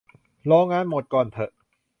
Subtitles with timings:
[0.51, 1.51] รองานหมดก่อนเถอะ